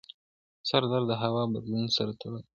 [0.69, 2.47] سردرد د هوا بدلون سره تړلی دی.